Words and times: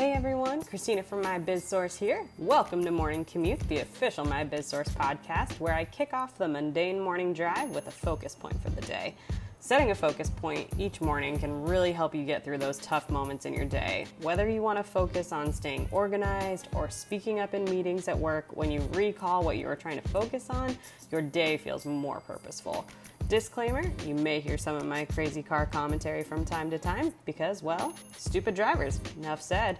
Hey 0.00 0.12
everyone, 0.12 0.62
Christina 0.62 1.02
from 1.02 1.20
My 1.20 1.38
Biz 1.38 1.62
Source 1.62 1.94
here. 1.94 2.26
Welcome 2.38 2.82
to 2.86 2.90
Morning 2.90 3.22
Commute, 3.22 3.60
the 3.68 3.80
official 3.80 4.24
My 4.24 4.44
Biz 4.44 4.64
Source 4.64 4.88
podcast, 4.88 5.60
where 5.60 5.74
I 5.74 5.84
kick 5.84 6.14
off 6.14 6.38
the 6.38 6.48
mundane 6.48 6.98
morning 6.98 7.34
drive 7.34 7.68
with 7.72 7.86
a 7.86 7.90
focus 7.90 8.34
point 8.34 8.58
for 8.62 8.70
the 8.70 8.80
day. 8.80 9.14
Setting 9.58 9.90
a 9.90 9.94
focus 9.94 10.30
point 10.30 10.70
each 10.78 11.02
morning 11.02 11.38
can 11.38 11.64
really 11.64 11.92
help 11.92 12.14
you 12.14 12.24
get 12.24 12.42
through 12.46 12.56
those 12.56 12.78
tough 12.78 13.10
moments 13.10 13.44
in 13.44 13.52
your 13.52 13.66
day. 13.66 14.06
Whether 14.22 14.48
you 14.48 14.62
want 14.62 14.78
to 14.78 14.82
focus 14.82 15.32
on 15.32 15.52
staying 15.52 15.86
organized 15.90 16.68
or 16.74 16.88
speaking 16.88 17.40
up 17.40 17.52
in 17.52 17.66
meetings 17.66 18.08
at 18.08 18.18
work, 18.18 18.46
when 18.56 18.70
you 18.70 18.80
recall 18.94 19.44
what 19.44 19.58
you 19.58 19.66
were 19.66 19.76
trying 19.76 20.00
to 20.00 20.08
focus 20.08 20.48
on, 20.48 20.78
your 21.12 21.20
day 21.20 21.58
feels 21.58 21.84
more 21.84 22.20
purposeful. 22.20 22.86
Disclaimer 23.30 23.84
you 24.04 24.16
may 24.16 24.40
hear 24.40 24.58
some 24.58 24.74
of 24.74 24.84
my 24.84 25.04
crazy 25.04 25.40
car 25.40 25.64
commentary 25.64 26.24
from 26.24 26.44
time 26.44 26.68
to 26.68 26.80
time 26.80 27.14
because, 27.24 27.62
well, 27.62 27.94
stupid 28.16 28.56
drivers. 28.56 29.00
Enough 29.18 29.40
said. 29.40 29.78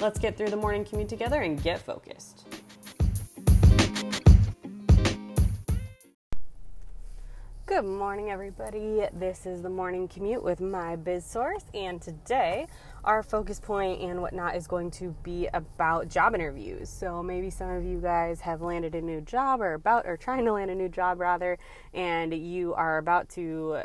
Let's 0.00 0.18
get 0.18 0.36
through 0.36 0.50
the 0.50 0.56
morning 0.56 0.84
commute 0.84 1.08
together 1.08 1.42
and 1.42 1.62
get 1.62 1.80
focused. 1.80 2.48
Good 7.66 7.84
morning, 7.84 8.30
everybody. 8.30 9.06
This 9.12 9.46
is 9.46 9.62
the 9.62 9.70
morning 9.70 10.08
commute 10.08 10.42
with 10.42 10.60
my 10.60 10.96
biz 10.96 11.24
source, 11.24 11.66
and 11.74 12.02
today 12.02 12.66
our 13.08 13.22
focus 13.22 13.58
point 13.58 14.02
and 14.02 14.20
whatnot 14.20 14.54
is 14.54 14.66
going 14.66 14.90
to 14.90 15.16
be 15.22 15.48
about 15.54 16.08
job 16.08 16.34
interviews. 16.34 16.90
So 16.90 17.22
maybe 17.22 17.48
some 17.48 17.70
of 17.70 17.82
you 17.82 18.00
guys 18.00 18.38
have 18.42 18.60
landed 18.60 18.94
a 18.94 19.00
new 19.00 19.22
job 19.22 19.62
or 19.62 19.72
about 19.72 20.04
or 20.06 20.18
trying 20.18 20.44
to 20.44 20.52
land 20.52 20.70
a 20.70 20.74
new 20.74 20.90
job 20.90 21.18
rather, 21.18 21.56
and 21.94 22.34
you 22.34 22.74
are 22.74 22.98
about 22.98 23.30
to 23.30 23.78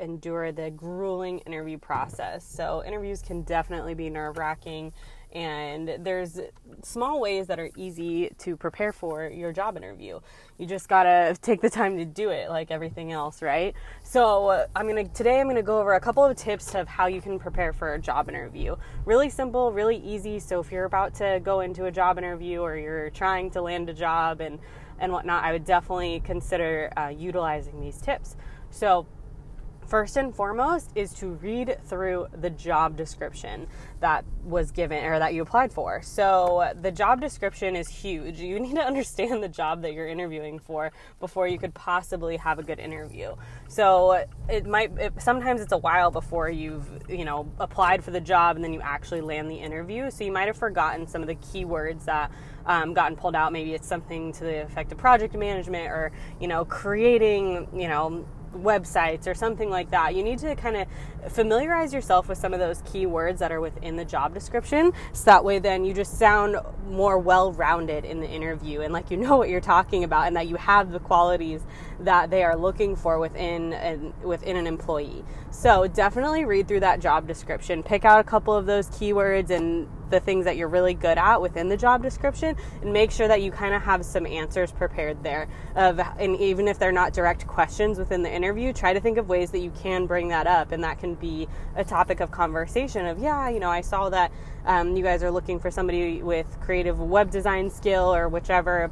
endure 0.00 0.50
the 0.50 0.72
grueling 0.72 1.38
interview 1.40 1.78
process. 1.78 2.44
So 2.44 2.82
interviews 2.84 3.22
can 3.22 3.42
definitely 3.42 3.94
be 3.94 4.10
nerve 4.10 4.38
wracking 4.38 4.92
and 5.34 5.96
there's 6.00 6.40
small 6.82 7.20
ways 7.20 7.48
that 7.48 7.58
are 7.58 7.70
easy 7.76 8.30
to 8.38 8.56
prepare 8.56 8.92
for 8.92 9.26
your 9.28 9.52
job 9.52 9.76
interview. 9.76 10.20
You 10.58 10.66
just 10.66 10.88
gotta 10.88 11.36
take 11.42 11.60
the 11.60 11.70
time 11.70 11.96
to 11.98 12.04
do 12.04 12.30
it, 12.30 12.50
like 12.50 12.70
everything 12.70 13.10
else, 13.10 13.42
right? 13.42 13.74
So 14.02 14.66
I'm 14.76 14.86
gonna 14.86 15.08
today 15.08 15.40
I'm 15.40 15.48
gonna 15.48 15.62
go 15.62 15.80
over 15.80 15.94
a 15.94 16.00
couple 16.00 16.24
of 16.24 16.36
tips 16.36 16.74
of 16.74 16.86
how 16.86 17.06
you 17.06 17.20
can 17.20 17.38
prepare 17.38 17.72
for 17.72 17.94
a 17.94 17.98
job 17.98 18.28
interview. 18.28 18.76
Really 19.04 19.28
simple, 19.28 19.72
really 19.72 19.96
easy. 19.96 20.38
So 20.38 20.60
if 20.60 20.70
you're 20.70 20.84
about 20.84 21.14
to 21.14 21.40
go 21.42 21.60
into 21.60 21.86
a 21.86 21.90
job 21.90 22.16
interview 22.18 22.60
or 22.60 22.76
you're 22.76 23.10
trying 23.10 23.50
to 23.52 23.62
land 23.62 23.88
a 23.88 23.94
job 23.94 24.40
and 24.40 24.60
and 25.00 25.12
whatnot, 25.12 25.42
I 25.42 25.50
would 25.50 25.64
definitely 25.64 26.20
consider 26.20 26.92
uh, 26.96 27.08
utilizing 27.08 27.80
these 27.80 28.00
tips. 28.00 28.36
So 28.70 29.06
first 29.86 30.16
and 30.16 30.34
foremost 30.34 30.90
is 30.94 31.12
to 31.14 31.28
read 31.28 31.78
through 31.86 32.26
the 32.40 32.50
job 32.50 32.96
description 32.96 33.66
that 34.00 34.24
was 34.44 34.70
given 34.70 35.04
or 35.04 35.18
that 35.18 35.34
you 35.34 35.42
applied 35.42 35.72
for. 35.72 36.02
So, 36.02 36.72
the 36.80 36.90
job 36.90 37.20
description 37.20 37.76
is 37.76 37.88
huge. 37.88 38.38
You 38.38 38.60
need 38.64 38.74
to 38.74 38.82
understand 38.82 39.42
the 39.42 39.48
job 39.48 39.82
that 39.82 39.94
you're 39.94 40.08
interviewing 40.08 40.58
for 40.58 40.92
before 41.20 41.48
you 41.48 41.58
could 41.58 41.74
possibly 41.74 42.36
have 42.36 42.58
a 42.58 42.62
good 42.62 42.78
interview. 42.78 43.34
So, 43.68 44.26
it 44.48 44.66
might 44.66 44.96
it, 44.98 45.12
sometimes 45.18 45.60
it's 45.60 45.72
a 45.72 45.78
while 45.78 46.10
before 46.10 46.50
you've, 46.50 46.86
you 47.08 47.24
know, 47.24 47.50
applied 47.58 48.04
for 48.04 48.10
the 48.10 48.20
job 48.20 48.56
and 48.56 48.64
then 48.64 48.72
you 48.72 48.80
actually 48.80 49.20
land 49.20 49.50
the 49.50 49.56
interview. 49.56 50.10
So, 50.10 50.24
you 50.24 50.32
might 50.32 50.48
have 50.48 50.56
forgotten 50.56 51.06
some 51.06 51.22
of 51.22 51.28
the 51.28 51.36
keywords 51.36 52.04
that 52.04 52.30
um, 52.66 52.94
gotten 52.94 53.16
pulled 53.16 53.34
out. 53.34 53.52
Maybe 53.52 53.74
it's 53.74 53.88
something 53.88 54.32
to 54.32 54.44
the 54.44 54.62
effect 54.62 54.92
of 54.92 54.98
project 54.98 55.34
management 55.34 55.88
or, 55.88 56.12
you 56.40 56.48
know, 56.48 56.64
creating, 56.64 57.68
you 57.74 57.88
know, 57.88 58.26
websites 58.54 59.26
or 59.26 59.34
something 59.34 59.70
like 59.70 59.90
that. 59.90 60.14
You 60.14 60.22
need 60.22 60.38
to 60.40 60.54
kind 60.54 60.76
of 60.76 61.32
familiarize 61.32 61.92
yourself 61.92 62.28
with 62.28 62.38
some 62.38 62.52
of 62.52 62.60
those 62.60 62.82
keywords 62.82 63.38
that 63.38 63.50
are 63.50 63.60
within 63.60 63.96
the 63.96 64.04
job 64.04 64.34
description 64.34 64.92
so 65.12 65.24
that 65.24 65.44
way 65.44 65.58
then 65.58 65.84
you 65.84 65.94
just 65.94 66.18
sound 66.18 66.56
more 66.86 67.18
well-rounded 67.18 68.04
in 68.04 68.20
the 68.20 68.28
interview 68.28 68.82
and 68.82 68.92
like 68.92 69.10
you 69.10 69.16
know 69.16 69.36
what 69.36 69.48
you're 69.48 69.60
talking 69.60 70.04
about 70.04 70.26
and 70.26 70.36
that 70.36 70.48
you 70.48 70.56
have 70.56 70.92
the 70.92 70.98
qualities 70.98 71.62
that 72.00 72.30
they 72.30 72.42
are 72.42 72.56
looking 72.56 72.94
for 72.94 73.18
within 73.18 73.72
an, 73.72 74.12
within 74.22 74.56
an 74.56 74.66
employee. 74.66 75.24
So 75.50 75.86
definitely 75.86 76.44
read 76.44 76.68
through 76.68 76.80
that 76.80 77.00
job 77.00 77.26
description, 77.26 77.82
pick 77.82 78.04
out 78.04 78.20
a 78.20 78.24
couple 78.24 78.54
of 78.54 78.66
those 78.66 78.88
keywords 78.88 79.50
and 79.50 79.88
the 80.14 80.20
things 80.20 80.44
that 80.44 80.56
you're 80.56 80.68
really 80.68 80.94
good 80.94 81.18
at 81.18 81.40
within 81.40 81.68
the 81.68 81.76
job 81.76 82.00
description 82.02 82.54
and 82.82 82.92
make 82.92 83.10
sure 83.10 83.26
that 83.26 83.42
you 83.42 83.50
kind 83.50 83.74
of 83.74 83.82
have 83.82 84.04
some 84.04 84.24
answers 84.26 84.70
prepared 84.70 85.20
there 85.24 85.48
of 85.74 85.98
and 86.18 86.36
even 86.36 86.68
if 86.68 86.78
they're 86.78 86.92
not 86.92 87.12
direct 87.12 87.46
questions 87.48 87.98
within 87.98 88.22
the 88.22 88.32
interview 88.32 88.72
try 88.72 88.92
to 88.92 89.00
think 89.00 89.18
of 89.18 89.28
ways 89.28 89.50
that 89.50 89.58
you 89.58 89.72
can 89.82 90.06
bring 90.06 90.28
that 90.28 90.46
up 90.46 90.70
and 90.70 90.84
that 90.84 91.00
can 91.00 91.14
be 91.14 91.48
a 91.74 91.84
topic 91.84 92.20
of 92.20 92.30
conversation 92.30 93.06
of 93.06 93.18
yeah 93.18 93.48
you 93.48 93.58
know 93.58 93.70
i 93.70 93.80
saw 93.80 94.08
that 94.08 94.30
um, 94.66 94.96
you 94.96 95.02
guys 95.02 95.22
are 95.22 95.30
looking 95.30 95.58
for 95.58 95.70
somebody 95.70 96.22
with 96.22 96.46
creative 96.60 97.00
web 97.00 97.30
design 97.30 97.68
skill 97.68 98.14
or 98.14 98.28
whichever 98.28 98.90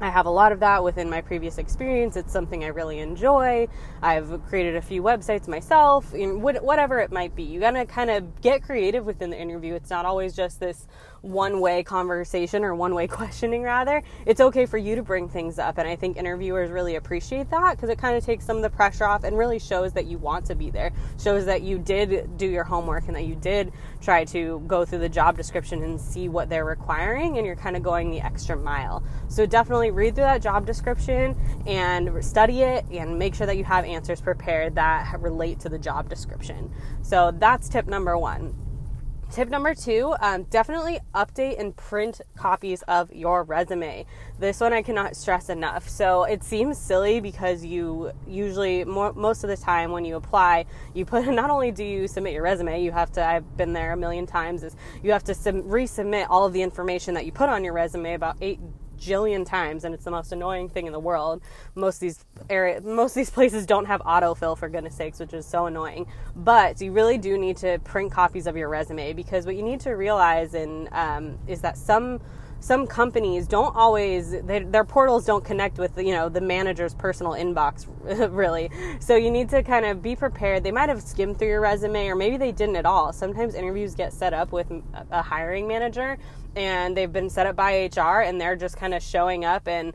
I 0.00 0.10
have 0.10 0.26
a 0.26 0.30
lot 0.30 0.52
of 0.52 0.60
that 0.60 0.84
within 0.84 1.10
my 1.10 1.20
previous 1.20 1.58
experience. 1.58 2.16
It's 2.16 2.32
something 2.32 2.62
I 2.62 2.68
really 2.68 3.00
enjoy. 3.00 3.66
I've 4.00 4.40
created 4.48 4.76
a 4.76 4.82
few 4.82 5.02
websites 5.02 5.48
myself, 5.48 6.12
whatever 6.14 7.00
it 7.00 7.10
might 7.10 7.34
be. 7.34 7.42
You 7.42 7.58
gotta 7.58 7.84
kind 7.84 8.08
of 8.08 8.40
get 8.40 8.62
creative 8.62 9.04
within 9.04 9.30
the 9.30 9.40
interview. 9.40 9.74
It's 9.74 9.90
not 9.90 10.06
always 10.06 10.36
just 10.36 10.60
this 10.60 10.86
one 11.22 11.60
way 11.60 11.82
conversation 11.82 12.64
or 12.64 12.74
one 12.74 12.94
way 12.94 13.06
questioning, 13.18 13.62
rather. 13.62 14.02
It's 14.26 14.40
okay 14.40 14.66
for 14.66 14.78
you 14.78 14.94
to 14.96 15.02
bring 15.02 15.28
things 15.28 15.58
up. 15.58 15.78
And 15.78 15.88
I 15.88 15.96
think 15.96 16.16
interviewers 16.16 16.70
really 16.70 16.96
appreciate 16.96 17.50
that 17.50 17.76
because 17.76 17.90
it 17.90 17.98
kind 17.98 18.16
of 18.16 18.24
takes 18.24 18.44
some 18.44 18.56
of 18.56 18.62
the 18.62 18.70
pressure 18.70 19.04
off 19.04 19.24
and 19.24 19.36
really 19.36 19.58
shows 19.58 19.92
that 19.94 20.06
you 20.06 20.18
want 20.18 20.44
to 20.46 20.54
be 20.54 20.70
there, 20.70 20.92
shows 21.20 21.44
that 21.46 21.62
you 21.62 21.78
did 21.78 22.36
do 22.36 22.46
your 22.46 22.64
homework 22.64 23.06
and 23.06 23.16
that 23.16 23.24
you 23.24 23.34
did 23.34 23.72
try 24.00 24.24
to 24.24 24.62
go 24.66 24.84
through 24.84 24.98
the 25.00 25.08
job 25.08 25.36
description 25.36 25.82
and 25.82 26.00
see 26.00 26.28
what 26.28 26.48
they're 26.48 26.64
requiring 26.64 27.38
and 27.38 27.46
you're 27.46 27.56
kind 27.56 27.76
of 27.76 27.82
going 27.82 28.10
the 28.10 28.20
extra 28.20 28.56
mile. 28.56 29.02
So 29.28 29.46
definitely 29.46 29.90
read 29.90 30.14
through 30.14 30.24
that 30.24 30.42
job 30.42 30.66
description 30.66 31.36
and 31.66 32.24
study 32.24 32.62
it 32.62 32.84
and 32.90 33.18
make 33.18 33.34
sure 33.34 33.46
that 33.46 33.56
you 33.56 33.64
have 33.64 33.84
answers 33.84 34.20
prepared 34.20 34.74
that 34.76 35.20
relate 35.20 35.60
to 35.60 35.68
the 35.68 35.78
job 35.78 36.08
description. 36.08 36.72
So 37.02 37.32
that's 37.38 37.68
tip 37.68 37.86
number 37.86 38.16
one. 38.16 38.67
Tip 39.30 39.50
number 39.50 39.74
two, 39.74 40.14
um, 40.22 40.44
definitely 40.44 41.00
update 41.14 41.60
and 41.60 41.76
print 41.76 42.22
copies 42.34 42.80
of 42.88 43.12
your 43.12 43.44
resume. 43.44 44.06
This 44.38 44.58
one 44.58 44.72
I 44.72 44.80
cannot 44.80 45.16
stress 45.16 45.50
enough. 45.50 45.86
So 45.86 46.24
it 46.24 46.42
seems 46.42 46.78
silly 46.78 47.20
because 47.20 47.62
you 47.62 48.10
usually, 48.26 48.84
more, 48.84 49.12
most 49.12 49.44
of 49.44 49.50
the 49.50 49.56
time 49.56 49.92
when 49.92 50.06
you 50.06 50.16
apply, 50.16 50.64
you 50.94 51.04
put, 51.04 51.26
not 51.28 51.50
only 51.50 51.70
do 51.70 51.84
you 51.84 52.08
submit 52.08 52.32
your 52.32 52.42
resume, 52.42 52.82
you 52.82 52.90
have 52.90 53.12
to, 53.12 53.24
I've 53.24 53.56
been 53.58 53.74
there 53.74 53.92
a 53.92 53.98
million 53.98 54.24
times, 54.24 54.64
is 54.64 54.74
you 55.02 55.12
have 55.12 55.24
to 55.24 55.34
sub- 55.34 55.66
resubmit 55.66 56.26
all 56.30 56.46
of 56.46 56.54
the 56.54 56.62
information 56.62 57.12
that 57.14 57.26
you 57.26 57.32
put 57.32 57.50
on 57.50 57.62
your 57.64 57.74
resume 57.74 58.14
about 58.14 58.38
eight 58.40 58.58
jillion 58.98 59.46
times 59.46 59.84
and 59.84 59.94
it's 59.94 60.04
the 60.04 60.10
most 60.10 60.32
annoying 60.32 60.68
thing 60.68 60.86
in 60.86 60.92
the 60.92 61.00
world. 61.00 61.42
Most 61.74 61.96
of 61.96 62.00
these 62.00 62.24
area 62.50 62.80
most 62.80 63.12
of 63.12 63.16
these 63.16 63.30
places 63.30 63.66
don't 63.66 63.86
have 63.86 64.00
autofill 64.02 64.56
for 64.56 64.68
goodness 64.68 64.94
sakes, 64.94 65.20
which 65.20 65.32
is 65.32 65.46
so 65.46 65.66
annoying. 65.66 66.06
But 66.36 66.80
you 66.80 66.92
really 66.92 67.18
do 67.18 67.38
need 67.38 67.56
to 67.58 67.78
print 67.80 68.12
copies 68.12 68.46
of 68.46 68.56
your 68.56 68.68
resume 68.68 69.12
because 69.12 69.46
what 69.46 69.56
you 69.56 69.62
need 69.62 69.80
to 69.80 69.92
realize 69.92 70.54
in, 70.54 70.88
um, 70.92 71.38
is 71.46 71.60
that 71.60 71.76
some 71.76 72.20
some 72.60 72.86
companies 72.86 73.46
don't 73.46 73.74
always 73.76 74.30
they, 74.42 74.60
their 74.60 74.84
portals 74.84 75.24
don't 75.24 75.44
connect 75.44 75.78
with 75.78 75.96
you 75.96 76.12
know 76.12 76.28
the 76.28 76.40
manager's 76.40 76.94
personal 76.94 77.32
inbox 77.32 77.86
really. 78.34 78.70
So 79.00 79.16
you 79.16 79.30
need 79.30 79.48
to 79.50 79.62
kind 79.62 79.86
of 79.86 80.02
be 80.02 80.16
prepared. 80.16 80.64
They 80.64 80.72
might 80.72 80.88
have 80.88 81.02
skimmed 81.02 81.38
through 81.38 81.48
your 81.48 81.60
resume 81.60 82.08
or 82.08 82.16
maybe 82.16 82.36
they 82.36 82.52
didn't 82.52 82.76
at 82.76 82.86
all. 82.86 83.12
Sometimes 83.12 83.54
interviews 83.54 83.94
get 83.94 84.12
set 84.12 84.34
up 84.34 84.52
with 84.52 84.70
a 85.10 85.22
hiring 85.22 85.68
manager 85.68 86.18
and 86.56 86.96
they've 86.96 87.12
been 87.12 87.30
set 87.30 87.46
up 87.46 87.56
by 87.56 87.88
HR 87.94 88.22
and 88.22 88.40
they're 88.40 88.56
just 88.56 88.76
kind 88.76 88.94
of 88.94 89.02
showing 89.02 89.44
up 89.44 89.68
and 89.68 89.92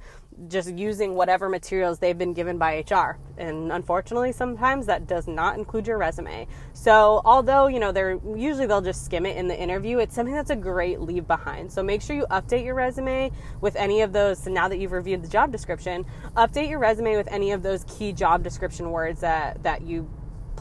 just 0.48 0.74
using 0.74 1.16
whatever 1.16 1.50
materials 1.50 2.00
they've 2.00 2.18
been 2.18 2.34
given 2.34 2.58
by 2.58 2.84
HR. 2.90 3.18
And 3.38 3.72
unfortunately, 3.72 4.32
sometimes 4.32 4.86
that 4.86 5.08
does 5.08 5.28
not 5.28 5.58
include 5.58 5.88
your 5.88 5.98
resume. 5.98 6.48
So, 6.74 7.22
although, 7.26 7.68
you 7.68 7.80
know, 7.80 7.92
they're 7.92 8.20
usually 8.36 8.68
they'll 8.68 8.82
just 8.82 9.06
skim 9.06 9.26
it 9.26 9.38
in 9.38 9.48
the 9.48 9.60
interview, 9.60 10.00
it's 10.00 10.14
something 10.14 10.36
that's 10.36 10.52
a 10.52 10.56
great 10.56 11.02
leave 11.02 11.28
behind. 11.28 11.72
So, 11.72 11.82
make 11.82 12.02
sure 12.02 12.16
you 12.16 12.26
update 12.30 12.64
your 12.64 12.76
resume 12.76 13.32
with 13.62 13.76
any 13.76 14.02
of 14.02 14.14
those. 14.14 14.40
So 14.40 14.52
now 14.52 14.68
that 14.68 14.78
you've 14.78 14.92
reviewed 14.92 15.24
the 15.24 15.28
job 15.28 15.52
description, 15.52 16.06
update 16.36 16.70
your 16.70 16.80
resume 16.80 17.16
with 17.16 17.28
any 17.32 17.52
of 17.52 17.64
those 17.64 17.84
key 17.86 18.14
job 18.14 18.44
description 18.44 18.92
words 18.92 19.22
that 19.22 19.64
that 19.64 19.82
you 19.82 20.10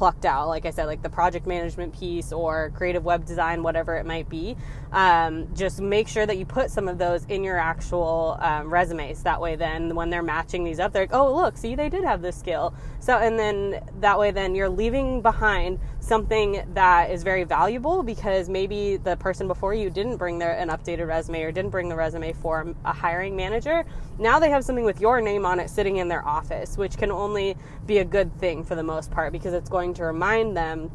plucked 0.03 0.25
out 0.25 0.49
like 0.49 0.67
i 0.67 0.71
said 0.71 0.87
like 0.87 1.01
the 1.01 1.09
project 1.09 1.47
management 1.47 1.97
piece 1.97 2.33
or 2.33 2.73
creative 2.75 3.05
web 3.05 3.25
design 3.25 3.63
whatever 3.63 3.97
it 3.97 4.07
might 4.07 4.29
be. 4.29 4.57
Um, 4.91 5.49
just 5.55 5.81
make 5.81 6.07
sure 6.07 6.27
that 6.27 6.37
you 6.37 6.45
put 6.45 6.71
some 6.71 6.87
of 6.87 6.99
those 6.99 7.25
in 7.27 7.43
your 7.43 7.59
actual 7.59 8.37
um, 8.41 8.69
resumes. 8.69 9.23
That 9.23 9.41
way 9.41 9.57
then 9.57 9.95
when 9.95 10.11
they're 10.11 10.23
matching 10.23 10.65
these 10.65 10.81
up 10.81 10.93
they're 10.93 11.05
like 11.05 11.15
oh 11.15 11.35
look 11.35 11.57
see 11.57 11.75
they 11.75 11.89
did 11.89 12.05
have 12.05 12.21
this 12.21 12.37
skill. 12.37 12.75
So 13.01 13.17
and 13.17 13.39
then 13.39 13.83
that 14.01 14.19
way 14.19 14.33
then 14.33 14.55
you're 14.55 14.69
leaving 14.69 15.23
behind 15.23 15.79
something 16.01 16.65
that 16.75 17.11
is 17.11 17.23
very 17.23 17.45
valuable 17.45 18.03
because 18.03 18.49
maybe 18.49 18.97
the 18.97 19.17
person 19.17 19.47
before 19.47 19.73
you 19.73 19.89
didn't 19.89 20.17
bring 20.17 20.39
their 20.39 20.53
an 20.59 20.69
updated 20.69 21.07
resume 21.07 21.43
or 21.43 21.53
didn't 21.53 21.71
bring 21.71 21.89
the 21.89 21.97
resume 21.97 22.33
for 22.33 22.75
a 22.85 22.93
hiring 22.93 23.37
manager. 23.37 23.85
Now 24.19 24.39
they 24.39 24.51
have 24.51 24.65
something 24.65 24.85
with 24.85 25.01
your 25.01 25.21
name 25.21 25.47
on 25.47 25.59
it 25.61 25.71
sitting 25.71 25.97
in 25.97 26.09
their 26.09 26.27
office 26.27 26.77
which 26.77 26.99
can 26.99 27.11
only 27.11 27.57
be 27.87 27.99
a 27.99 28.05
good 28.05 28.39
thing 28.39 28.63
for 28.63 28.75
the 28.75 28.83
most 28.83 29.11
part 29.11 29.33
because 29.33 29.55
it's 29.55 29.71
going 29.71 29.92
to 29.95 30.05
remind 30.05 30.57
them 30.57 30.91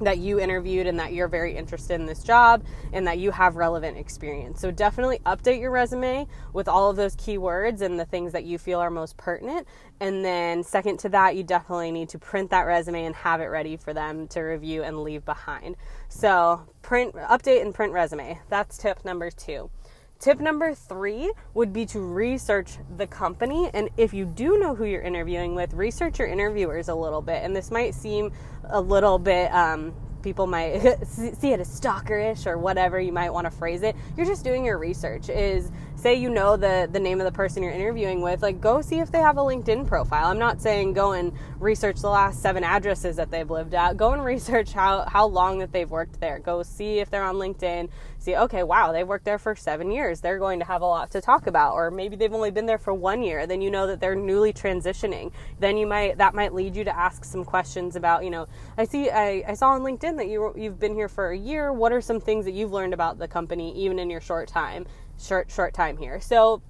that 0.00 0.18
you 0.18 0.40
interviewed 0.40 0.86
and 0.86 0.98
that 0.98 1.12
you're 1.12 1.28
very 1.28 1.56
interested 1.56 1.94
in 1.94 2.06
this 2.06 2.22
job 2.22 2.64
and 2.92 3.06
that 3.06 3.18
you 3.18 3.30
have 3.30 3.56
relevant 3.56 3.96
experience. 3.96 4.60
So 4.60 4.70
definitely 4.70 5.20
update 5.24 5.60
your 5.60 5.70
resume 5.70 6.26
with 6.52 6.68
all 6.68 6.90
of 6.90 6.96
those 6.96 7.14
keywords 7.16 7.80
and 7.80 7.98
the 7.98 8.04
things 8.04 8.32
that 8.32 8.44
you 8.44 8.58
feel 8.58 8.80
are 8.80 8.90
most 8.90 9.16
pertinent. 9.16 9.66
And 10.00 10.24
then 10.24 10.64
second 10.64 10.98
to 11.00 11.08
that, 11.10 11.36
you 11.36 11.44
definitely 11.44 11.92
need 11.92 12.08
to 12.10 12.18
print 12.18 12.50
that 12.50 12.62
resume 12.62 13.04
and 13.04 13.14
have 13.14 13.40
it 13.40 13.46
ready 13.46 13.76
for 13.76 13.94
them 13.94 14.26
to 14.28 14.40
review 14.40 14.82
and 14.82 15.02
leave 15.02 15.24
behind. 15.24 15.76
So 16.08 16.66
print 16.82 17.14
update 17.14 17.62
and 17.62 17.72
print 17.72 17.92
resume. 17.92 18.40
That's 18.48 18.76
tip 18.76 19.04
number 19.04 19.30
2. 19.30 19.70
Tip 20.18 20.40
number 20.40 20.74
three 20.74 21.32
would 21.52 21.72
be 21.72 21.84
to 21.86 22.00
research 22.00 22.78
the 22.96 23.06
company. 23.06 23.70
And 23.74 23.90
if 23.96 24.14
you 24.14 24.24
do 24.24 24.58
know 24.58 24.74
who 24.74 24.84
you're 24.84 25.02
interviewing 25.02 25.54
with, 25.54 25.74
research 25.74 26.18
your 26.18 26.28
interviewers 26.28 26.88
a 26.88 26.94
little 26.94 27.20
bit. 27.20 27.42
And 27.42 27.54
this 27.54 27.70
might 27.70 27.94
seem 27.94 28.32
a 28.70 28.80
little 28.80 29.18
bit, 29.18 29.52
um, 29.52 29.94
people 30.22 30.46
might 30.46 30.80
see 31.06 31.52
it 31.52 31.60
as 31.60 31.80
stalkerish 31.80 32.46
or 32.46 32.56
whatever 32.56 32.98
you 32.98 33.12
might 33.12 33.30
want 33.30 33.44
to 33.44 33.50
phrase 33.50 33.82
it. 33.82 33.94
You're 34.16 34.26
just 34.26 34.44
doing 34.44 34.64
your 34.64 34.78
research. 34.78 35.28
Is 35.28 35.70
say 36.04 36.14
you 36.14 36.28
know 36.28 36.54
the 36.54 36.86
the 36.92 37.00
name 37.00 37.18
of 37.18 37.24
the 37.24 37.32
person 37.32 37.62
you're 37.62 37.72
interviewing 37.72 38.20
with, 38.20 38.42
like 38.42 38.60
go 38.60 38.82
see 38.82 38.98
if 38.98 39.10
they 39.10 39.20
have 39.20 39.38
a 39.38 39.40
LinkedIn 39.40 39.86
profile. 39.86 40.26
I'm 40.26 40.38
not 40.38 40.60
saying 40.60 40.92
go 40.92 41.12
and 41.12 41.32
research 41.58 42.02
the 42.02 42.10
last 42.10 42.42
seven 42.42 42.62
addresses 42.62 43.16
that 43.16 43.30
they've 43.30 43.50
lived 43.50 43.72
at. 43.72 43.96
Go 43.96 44.12
and 44.12 44.22
research 44.34 44.72
how 44.72 45.06
how 45.08 45.26
long 45.26 45.60
that 45.60 45.72
they've 45.72 45.90
worked 45.90 46.20
there. 46.20 46.40
Go 46.40 46.62
see 46.62 46.98
if 46.98 47.08
they're 47.08 47.24
on 47.24 47.36
LinkedIn. 47.36 47.88
See, 48.18 48.36
okay, 48.36 48.62
wow, 48.62 48.92
they've 48.92 49.06
worked 49.06 49.24
there 49.24 49.38
for 49.38 49.56
seven 49.56 49.90
years. 49.90 50.20
They're 50.20 50.38
going 50.38 50.58
to 50.58 50.64
have 50.66 50.82
a 50.82 50.86
lot 50.86 51.10
to 51.10 51.22
talk 51.22 51.46
about. 51.46 51.72
Or 51.74 51.90
maybe 51.90 52.16
they've 52.16 52.32
only 52.32 52.50
been 52.50 52.64
there 52.66 52.78
for 52.78 52.92
one 52.94 53.22
year. 53.22 53.46
Then 53.46 53.60
you 53.62 53.70
know 53.70 53.86
that 53.86 54.00
they're 54.00 54.14
newly 54.14 54.52
transitioning. 54.52 55.32
Then 55.58 55.78
you 55.78 55.86
might 55.86 56.18
that 56.18 56.34
might 56.34 56.52
lead 56.52 56.76
you 56.76 56.84
to 56.84 56.94
ask 56.94 57.24
some 57.24 57.46
questions 57.46 57.96
about, 57.96 58.24
you 58.24 58.30
know, 58.30 58.46
I 58.76 58.84
see 58.84 59.08
I, 59.08 59.42
I 59.48 59.54
saw 59.54 59.70
on 59.70 59.80
LinkedIn 59.80 60.18
that 60.18 60.28
you 60.28 60.52
you've 60.54 60.78
been 60.78 60.94
here 60.94 61.08
for 61.08 61.30
a 61.30 61.36
year. 61.36 61.72
What 61.72 61.92
are 61.92 62.02
some 62.02 62.20
things 62.20 62.44
that 62.44 62.52
you've 62.52 62.72
learned 62.72 62.92
about 62.92 63.18
the 63.18 63.26
company 63.26 63.74
even 63.78 63.98
in 63.98 64.10
your 64.10 64.20
short 64.20 64.48
time? 64.48 64.84
Short 65.18 65.50
short 65.50 65.74
time 65.74 65.96
here. 65.96 66.20
So 66.20 66.62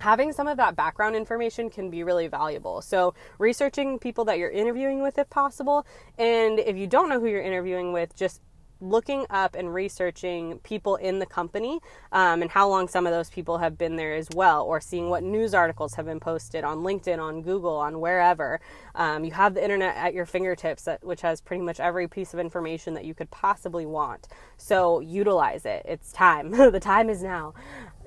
having 0.00 0.32
some 0.32 0.48
of 0.48 0.56
that 0.56 0.76
background 0.76 1.14
information 1.14 1.70
can 1.70 1.90
be 1.90 2.02
really 2.02 2.26
valuable. 2.26 2.82
So, 2.82 3.14
researching 3.38 3.98
people 3.98 4.24
that 4.24 4.38
you're 4.38 4.50
interviewing 4.50 5.02
with 5.02 5.18
if 5.18 5.30
possible, 5.30 5.86
and 6.18 6.58
if 6.58 6.76
you 6.76 6.86
don't 6.86 7.08
know 7.08 7.20
who 7.20 7.26
you're 7.26 7.42
interviewing 7.42 7.92
with, 7.92 8.16
just 8.16 8.40
looking 8.80 9.26
up 9.30 9.54
and 9.54 9.72
researching 9.72 10.58
people 10.60 10.96
in 10.96 11.18
the 11.18 11.26
company 11.26 11.80
um, 12.12 12.42
and 12.42 12.50
how 12.50 12.68
long 12.68 12.88
some 12.88 13.06
of 13.06 13.12
those 13.12 13.30
people 13.30 13.58
have 13.58 13.76
been 13.76 13.96
there 13.96 14.14
as 14.14 14.28
well, 14.34 14.64
or 14.64 14.80
seeing 14.80 15.10
what 15.10 15.22
news 15.22 15.54
articles 15.54 15.94
have 15.94 16.06
been 16.06 16.20
posted 16.20 16.64
on 16.64 16.78
LinkedIn, 16.78 17.18
on 17.18 17.42
Google, 17.42 17.76
on 17.76 18.00
wherever. 18.00 18.60
Um, 18.94 19.24
you 19.24 19.32
have 19.32 19.54
the 19.54 19.62
internet 19.62 19.96
at 19.96 20.14
your 20.14 20.26
fingertips, 20.26 20.84
that, 20.84 21.04
which 21.04 21.20
has 21.22 21.40
pretty 21.40 21.62
much 21.62 21.80
every 21.80 22.08
piece 22.08 22.34
of 22.34 22.40
information 22.40 22.94
that 22.94 23.04
you 23.04 23.14
could 23.14 23.30
possibly 23.30 23.86
want. 23.86 24.28
So 24.56 25.00
utilize 25.00 25.64
it. 25.66 25.84
It's 25.86 26.12
time. 26.12 26.50
the 26.50 26.80
time 26.80 27.10
is 27.10 27.22
now 27.22 27.54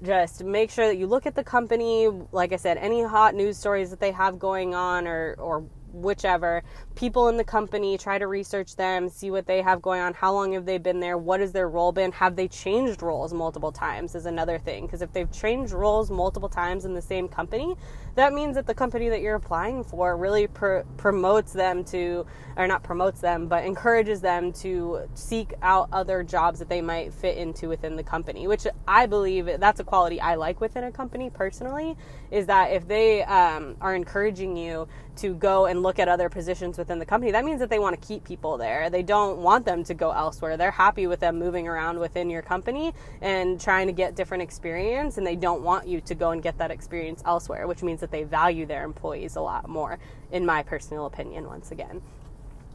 just 0.04 0.44
make 0.44 0.70
sure 0.70 0.88
that 0.88 0.98
you 0.98 1.08
look 1.08 1.26
at 1.26 1.36
the 1.36 1.44
company 1.44 2.10
like 2.32 2.52
i 2.52 2.58
said 2.58 2.78
any 2.78 3.04
hot 3.04 3.36
news 3.36 3.58
stories 3.58 3.90
that 3.90 4.00
they 4.00 4.12
have 4.12 4.38
going 4.38 4.74
on 4.76 5.08
or 5.08 5.36
or 5.38 5.64
whichever 5.94 6.64
people 6.96 7.28
in 7.28 7.38
the 7.38 7.44
company 7.44 7.98
try 7.98 8.18
to 8.18 8.28
research 8.28 8.76
them 8.76 9.10
see 9.10 9.32
what 9.32 9.46
they 9.48 9.62
have 9.62 9.82
going 9.82 10.02
on 10.02 10.14
how 10.14 10.32
long 10.32 10.54
have 10.54 10.66
they 10.66 10.78
been 10.78 11.00
there 11.00 11.18
what 11.18 11.40
has 11.40 11.52
their 11.52 11.70
role 11.70 11.92
been 11.92 12.12
have 12.12 12.36
they 12.36 12.48
changed 12.48 13.02
roles 13.02 13.34
multiple 13.34 13.72
times 13.72 14.16
is 14.16 14.26
another 14.26 14.60
thing. 14.60 14.86
Because 14.86 15.02
if 15.02 15.12
they've 15.14 15.32
changed 15.32 15.74
roles 15.74 16.10
multiple 16.10 16.50
times 16.50 16.86
in 16.86 16.94
the 16.94 17.02
same 17.02 17.28
company 17.28 17.76
that 18.16 18.32
means 18.32 18.56
that 18.56 18.68
the 18.68 18.76
company 18.76 19.10
that 19.10 19.22
you're 19.22 19.36
applying 19.36 19.84
for 19.84 20.16
really 20.16 20.46
pr- 20.46 20.82
promotes 20.98 21.52
them 21.52 21.84
to, 21.86 22.26
or 22.56 22.68
not 22.68 22.84
promotes 22.84 23.22
them, 23.22 23.48
but 23.48 23.66
encourages 23.66 24.22
them 24.22 24.54
to 24.54 25.10
seek 25.16 25.54
out 25.64 25.90
other 25.92 26.22
jobs 26.22 26.60
that 26.60 26.70
they 26.70 26.82
might 26.82 27.12
fit 27.12 27.38
into 27.38 27.68
within 27.68 27.96
the 27.96 28.04
company, 28.04 28.48
which 28.48 28.68
I 28.88 29.08
believe 29.08 29.50
that's 29.60 29.80
a 29.80 29.84
quality 29.84 30.22
I 30.22 30.36
like 30.36 30.62
within 30.62 30.84
a 30.84 30.92
company 30.92 31.32
personally, 31.32 31.98
is 32.30 32.46
that 32.46 32.72
if 32.72 32.88
they 32.88 33.24
um, 33.24 33.78
are 33.82 33.96
encouraging 33.96 34.56
you 34.56 34.88
to 35.16 35.34
go 35.34 35.66
and 35.66 35.82
look 35.82 35.98
at 35.98 36.08
other 36.08 36.30
positions 36.30 36.78
within 36.84 37.00
the 37.00 37.06
company, 37.06 37.32
that 37.32 37.46
means 37.46 37.62
that 37.62 37.70
they 37.70 37.80
want 37.80 38.00
to 38.00 38.08
keep 38.08 38.26
people 38.26 38.58
there. 38.58 38.90
They 38.90 39.04
don't 39.04 39.38
want 39.38 39.66
them 39.66 39.86
to 39.86 39.94
go 39.94 40.12
elsewhere. 40.12 40.58
They're 40.58 40.70
happy 40.70 41.08
with 41.08 41.22
them 41.22 41.40
moving 41.40 41.66
around 41.66 41.98
within 41.98 42.30
your 42.30 42.42
company 42.42 42.94
and 43.22 43.60
trying 43.60 43.88
to 43.88 43.94
get 43.94 44.16
different 44.16 44.44
experience, 44.44 45.18
and 45.18 45.26
they 45.26 45.38
don't 45.38 45.62
want 45.62 45.88
you 45.88 46.02
to 46.02 46.14
go 46.14 46.32
and 46.32 46.44
get 46.44 46.58
that 46.58 46.72
experience 46.72 47.24
elsewhere, 47.26 47.68
which 47.68 47.84
means 47.84 48.02
that 48.02 48.12
they 48.12 48.24
value 48.24 48.66
their 48.66 48.84
employees 48.84 49.38
a 49.38 49.42
lot 49.42 49.70
more, 49.70 49.98
in 50.34 50.46
my 50.46 50.62
personal 50.62 51.06
opinion, 51.06 51.48
once 51.48 51.72
again. 51.72 52.02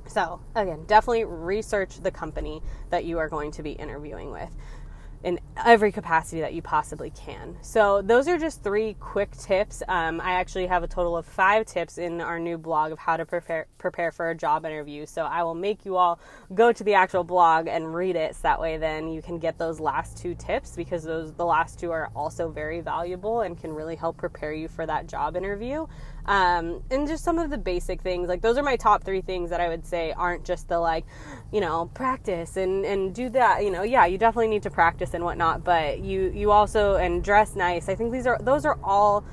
So, 0.07 0.41
again, 0.55 0.85
definitely 0.87 1.25
research 1.25 2.01
the 2.01 2.11
company 2.11 2.63
that 2.89 3.05
you 3.05 3.19
are 3.19 3.29
going 3.29 3.51
to 3.53 3.63
be 3.63 3.73
interviewing 3.73 4.33
with 4.33 4.49
in 5.25 5.41
every 5.65 5.91
capacity 5.91 6.41
that 6.41 6.55
you 6.55 6.63
possibly 6.63 7.11
can. 7.11 7.57
So, 7.61 8.03
those 8.03 8.29
are 8.29 8.39
just 8.39 8.63
three 8.63 8.95
quick 9.01 9.33
tips. 9.33 9.83
Um, 9.89 10.21
I 10.21 10.33
actually 10.33 10.67
have 10.67 10.83
a 10.83 10.89
total 10.89 11.17
of 11.17 11.27
five 11.27 11.67
tips 11.67 11.99
in 11.99 12.21
our 12.21 12.39
new 12.39 12.59
blog 12.59 12.93
of 12.93 12.99
how 12.99 13.17
to 13.17 13.27
prepare 13.27 13.67
prepare 13.79 14.13
for 14.13 14.31
a 14.31 14.35
job 14.35 14.65
interview. 14.65 15.07
So, 15.07 15.23
I 15.23 15.43
will 15.43 15.55
make 15.55 15.85
you 15.85 15.97
all 15.97 16.21
go 16.55 16.73
to 16.73 16.85
the 16.85 16.95
actual 16.95 17.25
blog 17.25 17.67
and 17.67 17.95
read 17.95 18.17
it. 18.17 18.35
So 18.37 18.41
that 18.43 18.61
way, 18.61 18.79
then 18.79 19.09
you 19.09 19.23
can 19.23 19.39
get 19.39 19.59
those 19.59 19.81
last 19.81 20.17
two 20.17 20.35
tips 20.35 20.77
because 20.77 21.05
those 21.05 21.33
the 21.33 21.45
last 21.45 21.79
two 21.79 21.91
are 21.91 22.11
also 22.15 22.51
very 22.51 22.81
valuable 22.81 23.41
and 23.41 23.59
can 23.59 23.73
really 23.73 23.97
help 23.97 24.17
prepare 24.17 24.53
you 24.53 24.69
for 24.69 24.87
that 24.87 25.07
job 25.07 25.37
interview. 25.37 25.87
Um, 26.29 26.83
and 26.91 27.09
just 27.09 27.25
some 27.25 27.39
of 27.39 27.49
the 27.49 27.57
basic 27.57 28.03
things 28.03 28.29
like 28.29 28.43
those 28.43 28.59
are 28.59 28.63
my 28.63 28.77
top 28.77 29.03
three 29.03 29.23
things 29.23 29.49
that 29.49 29.63
i 29.63 29.69
would 29.71 29.87
say 29.87 30.13
aren't 30.13 30.45
just 30.45 30.69
the 30.69 30.79
like 30.79 31.07
you 31.51 31.63
know 31.63 31.91
practice 31.95 32.59
and 32.59 32.85
and 32.85 33.15
do 33.15 33.31
that 33.31 33.65
you 33.65 33.71
know 33.71 33.83
yeah 33.83 34.05
you 34.05 34.19
definitely 34.19 34.49
need 34.49 34.63
to 34.65 34.69
practice 34.69 35.15
and 35.15 35.25
whatnot 35.25 35.65
but 35.65 36.01
you 36.01 36.31
you 36.35 36.51
also 36.51 36.97
and 36.97 37.25
dress 37.25 37.57
nice 37.57 37.89
i 37.89 37.95
think 37.95 38.13
these 38.13 38.27
are 38.27 38.39
those 38.43 38.67
are 38.67 38.79
all 38.85 39.25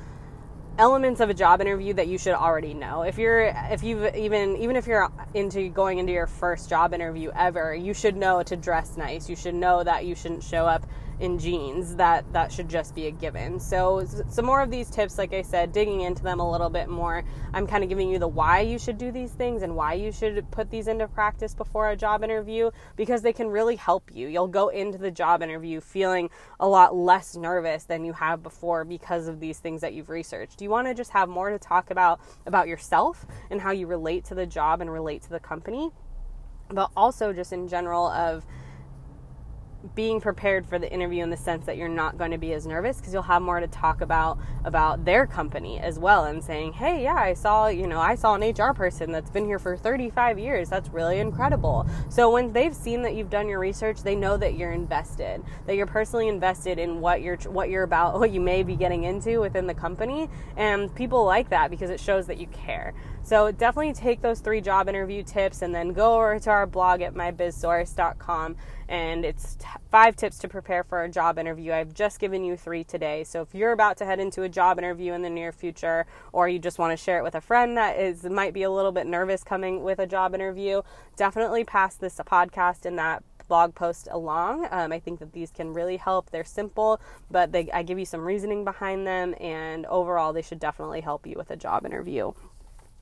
elements 0.77 1.19
of 1.21 1.29
a 1.29 1.33
job 1.33 1.61
interview 1.61 1.93
that 1.93 2.07
you 2.07 2.17
should 2.17 2.33
already 2.33 2.73
know. 2.73 3.03
If 3.03 3.17
you're 3.17 3.53
if 3.69 3.83
you've 3.83 4.15
even 4.15 4.57
even 4.57 4.75
if 4.75 4.87
you're 4.87 5.11
into 5.33 5.69
going 5.69 5.99
into 5.99 6.11
your 6.11 6.27
first 6.27 6.69
job 6.69 6.93
interview 6.93 7.31
ever, 7.35 7.73
you 7.73 7.93
should 7.93 8.15
know 8.15 8.43
to 8.43 8.55
dress 8.55 8.97
nice. 8.97 9.29
You 9.29 9.35
should 9.35 9.55
know 9.55 9.83
that 9.83 10.05
you 10.05 10.15
shouldn't 10.15 10.43
show 10.43 10.65
up 10.65 10.85
in 11.19 11.39
jeans 11.39 11.95
that 11.95 12.25
that 12.33 12.51
should 12.51 12.67
just 12.67 12.93
be 12.93 13.07
a 13.07 13.11
given. 13.11 13.59
So 13.59 14.05
some 14.29 14.45
more 14.45 14.61
of 14.61 14.69
these 14.69 14.89
tips 14.89 15.17
like 15.17 15.33
i 15.33 15.41
said 15.41 15.71
digging 15.71 16.01
into 16.01 16.23
them 16.23 16.39
a 16.39 16.51
little 16.51 16.69
bit 16.69 16.89
more. 16.89 17.23
I'm 17.53 17.65
kind 17.67 17.83
of 17.83 17.89
giving 17.89 18.09
you 18.09 18.19
the 18.19 18.27
why 18.27 18.59
you 18.61 18.77
should 18.77 18.97
do 18.97 19.11
these 19.11 19.31
things 19.31 19.61
and 19.61 19.75
why 19.75 19.93
you 19.93 20.11
should 20.11 20.49
put 20.51 20.69
these 20.69 20.87
into 20.87 21.07
practice 21.07 21.53
before 21.53 21.89
a 21.89 21.95
job 21.95 22.23
interview 22.23 22.71
because 22.95 23.21
they 23.21 23.33
can 23.33 23.47
really 23.47 23.75
help 23.75 24.11
you. 24.13 24.27
You'll 24.27 24.47
go 24.47 24.69
into 24.69 24.97
the 24.97 25.11
job 25.11 25.41
interview 25.41 25.79
feeling 25.79 26.29
a 26.59 26.67
lot 26.67 26.95
less 26.95 27.35
nervous 27.35 27.83
than 27.83 28.03
you 28.03 28.13
have 28.13 28.43
before 28.43 28.83
because 28.83 29.27
of 29.27 29.39
these 29.39 29.59
things 29.59 29.81
that 29.81 29.93
you've 29.93 30.09
researched. 30.09 30.61
You 30.61 30.69
want 30.69 30.87
to 30.87 30.93
just 30.93 31.11
have 31.11 31.29
more 31.29 31.49
to 31.49 31.59
talk 31.59 31.91
about 31.91 32.19
about 32.45 32.67
yourself 32.67 33.25
and 33.49 33.61
how 33.61 33.71
you 33.71 33.87
relate 33.87 34.25
to 34.25 34.35
the 34.35 34.45
job 34.45 34.81
and 34.81 34.91
relate 34.91 35.21
to 35.23 35.29
the 35.29 35.39
company? 35.39 35.91
But 36.69 36.91
also 36.97 37.31
just 37.31 37.53
in 37.53 37.67
general 37.67 38.07
of 38.07 38.45
being 39.93 40.19
prepared 40.19 40.65
for 40.65 40.79
the 40.79 40.91
interview 40.91 41.23
in 41.23 41.29
the 41.29 41.37
sense 41.37 41.65
that 41.65 41.77
you're 41.77 41.87
not 41.87 42.17
going 42.17 42.31
to 42.31 42.37
be 42.37 42.53
as 42.53 42.65
nervous 42.65 42.97
because 42.97 43.13
you'll 43.13 43.21
have 43.21 43.41
more 43.41 43.59
to 43.59 43.67
talk 43.67 44.01
about 44.01 44.37
about 44.63 45.05
their 45.05 45.27
company 45.27 45.79
as 45.79 45.99
well 45.99 46.25
and 46.25 46.43
saying 46.43 46.73
hey 46.73 47.03
yeah 47.03 47.15
i 47.15 47.33
saw 47.33 47.67
you 47.67 47.85
know 47.85 47.99
i 47.99 48.15
saw 48.15 48.35
an 48.35 48.41
hr 48.41 48.73
person 48.73 49.11
that's 49.11 49.29
been 49.29 49.45
here 49.45 49.59
for 49.59 49.77
35 49.77 50.39
years. 50.39 50.69
That's 50.69 50.89
really 50.89 51.19
incredible. 51.19 51.87
So 52.09 52.31
when 52.31 52.53
they've 52.53 52.75
seen 52.75 53.01
that 53.03 53.15
you've 53.15 53.29
done 53.29 53.47
your 53.47 53.59
research 53.59 54.03
they 54.03 54.15
know 54.15 54.37
that 54.37 54.55
you're 54.55 54.71
invested 54.71 55.43
that 55.65 55.75
you're 55.75 55.85
personally 55.85 56.27
invested 56.27 56.79
in 56.79 57.01
what 57.01 57.21
you're 57.21 57.37
what 57.37 57.69
you're 57.69 57.83
about 57.83 58.19
what 58.19 58.31
you 58.31 58.41
may 58.41 58.63
be 58.63 58.75
getting 58.75 59.03
into 59.03 59.39
within 59.39 59.67
the 59.67 59.73
company 59.73 60.29
and 60.57 60.93
people 60.95 61.25
like 61.25 61.49
that 61.49 61.69
because 61.69 61.89
it 61.89 61.99
shows 61.99 62.27
that 62.27 62.39
you 62.39 62.47
care 62.47 62.93
so 63.25 63.51
definitely 63.51 63.93
take 63.93 64.21
those 64.21 64.39
three 64.39 64.61
job 64.61 64.87
interview 64.87 65.23
tips 65.23 65.63
and 65.63 65.73
then 65.73 65.93
go 65.93 66.15
over 66.15 66.39
to 66.39 66.49
our 66.51 66.67
blog 66.67 67.01
at 67.01 67.15
mybizsource.com 67.15 68.55
and 68.87 69.25
it's 69.25 69.55
t- 69.55 69.65
five 69.89 70.15
tips 70.15 70.37
to 70.37 70.47
prepare 70.47 70.83
for 70.83 71.03
a 71.03 71.09
job 71.09 71.39
interview. 71.39 71.71
I've 71.71 71.93
just 71.93 72.19
given 72.19 72.43
you 72.43 72.55
three 72.55 72.83
today. 72.83 73.23
So 73.23 73.41
if 73.41 73.55
you're 73.55 73.71
about 73.71 73.97
to 73.97 74.05
head 74.05 74.19
into 74.19 74.43
a 74.43 74.49
job 74.49 74.77
interview 74.77 75.13
in 75.13 75.23
the 75.23 75.29
near 75.29 75.51
future, 75.51 76.05
or 76.33 76.47
you 76.47 76.59
just 76.59 76.77
want 76.77 76.95
to 76.95 77.03
share 77.03 77.17
it 77.17 77.23
with 77.23 77.33
a 77.33 77.41
friend 77.41 77.75
that 77.77 77.97
is 77.99 78.23
might 78.25 78.53
be 78.53 78.63
a 78.63 78.69
little 78.69 78.91
bit 78.91 79.07
nervous 79.07 79.43
coming 79.43 79.83
with 79.83 79.97
a 79.97 80.05
job 80.05 80.35
interview, 80.35 80.83
definitely 81.17 81.63
pass 81.63 81.95
this 81.95 82.17
podcast 82.17 82.85
and 82.85 82.97
that 82.99 83.23
blog 83.47 83.75
post 83.75 84.07
along. 84.11 84.67
Um, 84.71 84.91
I 84.91 84.99
think 84.99 85.19
that 85.19 85.33
these 85.33 85.51
can 85.51 85.73
really 85.73 85.97
help. 85.97 86.29
They're 86.29 86.43
simple, 86.43 86.99
but 87.29 87.51
they, 87.51 87.69
I 87.71 87.83
give 87.83 87.99
you 87.99 88.05
some 88.05 88.21
reasoning 88.21 88.63
behind 88.63 89.05
them, 89.05 89.35
and 89.39 89.85
overall, 89.87 90.33
they 90.33 90.41
should 90.41 90.59
definitely 90.59 91.01
help 91.01 91.27
you 91.27 91.35
with 91.37 91.51
a 91.51 91.55
job 91.55 91.85
interview. 91.85 92.33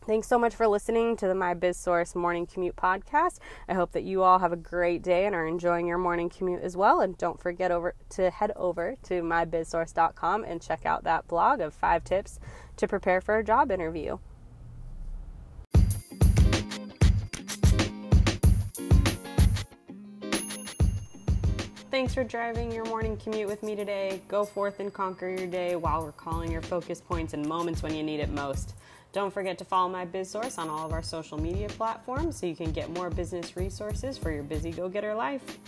Thanks 0.06 0.28
so 0.28 0.38
much 0.38 0.54
for 0.54 0.68
listening 0.68 1.16
to 1.18 1.28
the 1.28 1.36
My 1.36 1.54
Biz 1.54 1.78
Source 1.78 2.14
Morning 2.14 2.46
Commute 2.46 2.76
podcast. 2.76 3.40
I 3.70 3.74
hope 3.74 3.94
that 3.94 4.04
you 4.04 4.22
all 4.22 4.40
have 4.40 4.52
a 4.52 4.58
great 4.58 5.02
day 5.02 5.26
and 5.26 5.34
are 5.34 5.48
enjoying 5.48 5.88
your 5.88 5.98
morning 5.98 6.30
commute 6.30 6.62
as 6.62 6.76
well. 6.76 7.00
And 7.00 7.18
don't 7.18 7.40
forget 7.40 7.72
over 7.72 7.96
to 8.10 8.30
head 8.30 8.52
over 8.58 8.98
to 9.04 9.22
mybizsource.com 9.22 10.44
and 10.44 10.62
check 10.62 10.86
out 10.86 11.06
that 11.06 11.30
blog 11.30 11.62
of 11.62 11.74
five 11.74 12.04
tips 12.04 12.38
to 12.76 12.88
prepare 12.88 13.22
for 13.22 13.38
a 13.38 13.46
job 13.46 13.72
interview. 13.72 14.18
thanks 21.94 22.16
for 22.16 22.24
driving 22.24 22.72
your 22.72 22.84
morning 22.86 23.16
commute 23.18 23.48
with 23.48 23.62
me 23.62 23.76
today. 23.76 24.20
Go 24.28 24.44
forth 24.44 24.80
and 24.80 24.92
conquer 24.92 25.30
your 25.30 25.46
day 25.46 25.76
while 25.76 26.04
recalling 26.04 26.52
your 26.52 26.64
focus 26.64 27.00
points 27.00 27.36
and 27.36 27.46
moments 27.48 27.84
when 27.84 27.94
you 27.94 28.02
need 28.02 28.20
it 28.20 28.30
most. 28.30 28.74
Don't 29.14 29.32
forget 29.32 29.60
to 29.60 29.66
follow 29.66 29.90
my 29.90 30.06
Biz 30.06 30.32
Source 30.32 30.58
on 30.58 30.70
all 30.70 30.88
of 30.88 30.92
our 30.92 31.04
social 31.04 31.40
media 31.40 31.70
platforms 31.70 32.36
so 32.36 32.48
you 32.48 32.56
can 32.56 32.72
get 32.72 32.90
more 32.90 33.12
business 33.12 33.56
resources 33.56 34.18
for 34.18 34.32
your 34.32 34.42
busy 34.42 34.72
go 34.72 34.90
getter 34.90 35.14
life. 35.14 35.60